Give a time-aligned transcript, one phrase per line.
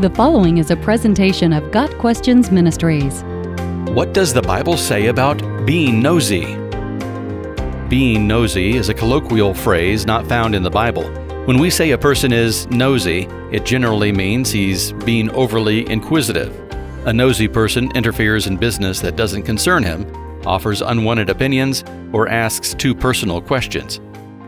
[0.00, 3.22] The following is a presentation of Got Questions Ministries.
[3.94, 6.56] What does the Bible say about being nosy?
[7.88, 11.04] Being nosy is a colloquial phrase not found in the Bible.
[11.44, 16.52] When we say a person is nosy, it generally means he's being overly inquisitive.
[17.06, 20.04] A nosy person interferes in business that doesn't concern him,
[20.44, 24.00] offers unwanted opinions, or asks too personal questions.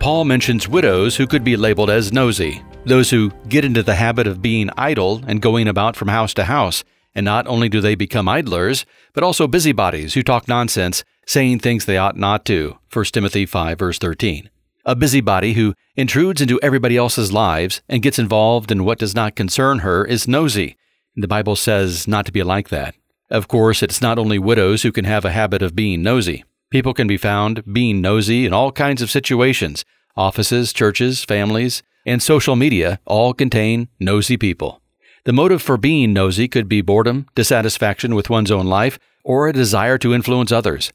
[0.00, 4.26] Paul mentions widows who could be labeled as nosy, those who get into the habit
[4.26, 6.84] of being idle and going about from house to house.
[7.14, 11.84] And not only do they become idlers, but also busybodies who talk nonsense, saying things
[11.84, 12.78] they ought not to.
[12.92, 14.50] 1 Timothy 5, verse 13.
[14.84, 19.36] A busybody who intrudes into everybody else's lives and gets involved in what does not
[19.36, 20.76] concern her is nosy.
[21.16, 22.94] The Bible says not to be like that.
[23.30, 26.44] Of course, it's not only widows who can have a habit of being nosy.
[26.70, 29.84] People can be found being nosy in all kinds of situations
[30.16, 34.80] offices, churches, families, and social media all contain nosy people.
[35.24, 39.52] The motive for being nosy could be boredom, dissatisfaction with one's own life, or a
[39.52, 40.92] desire to influence others.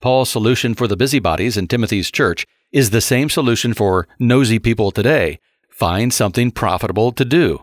[0.00, 4.90] Paul's solution for the busybodies in Timothy's church is the same solution for nosy people
[4.90, 5.38] today
[5.70, 7.62] find something profitable to do.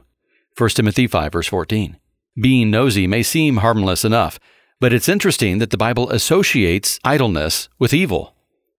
[0.58, 1.98] 1 Timothy 5, verse 14.
[2.40, 4.40] Being nosy may seem harmless enough,
[4.80, 8.36] but it's interesting that the Bible associates idleness with evil.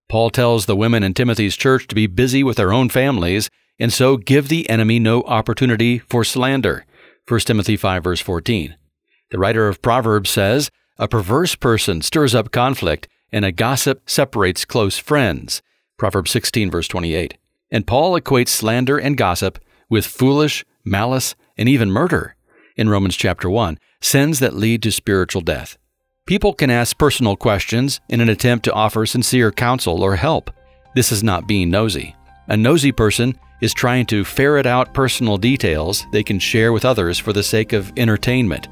[0.08, 3.92] Paul tells the women in Timothy's church to be busy with their own families and
[3.92, 6.84] so give the enemy no opportunity for slander.
[7.26, 8.76] 1 Timothy 5 verse 14.
[9.30, 14.64] The writer of Proverbs says, A perverse person stirs up conflict, and a gossip separates
[14.64, 15.62] close friends.
[15.98, 17.36] Proverbs 16 verse 28.
[17.70, 19.58] And Paul equates slander and gossip
[19.90, 22.36] with foolish, malice, and even murder.
[22.76, 25.76] In Romans chapter 1, sins that lead to spiritual death.
[26.26, 30.50] People can ask personal questions in an attempt to offer sincere counsel or help.
[30.94, 32.14] This is not being nosy.
[32.50, 37.18] A nosy person is trying to ferret out personal details they can share with others
[37.18, 38.68] for the sake of entertainment.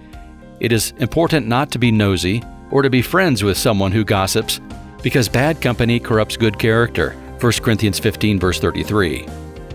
[0.60, 4.60] It is important not to be nosy or to be friends with someone who gossips
[5.02, 7.12] because bad company corrupts good character.
[7.38, 9.26] 1 Corinthians 15 verse 33.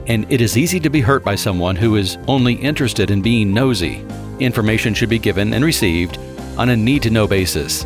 [0.07, 3.53] And it is easy to be hurt by someone who is only interested in being
[3.53, 4.03] nosy.
[4.39, 6.17] Information should be given and received
[6.57, 7.85] on a need to know basis.